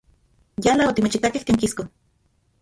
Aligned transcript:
Yala 0.65 0.87
otimechitakej 0.91 1.45
tiankisko. 1.45 1.87